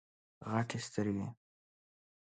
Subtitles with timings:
[0.51, 1.27] غټي سترګي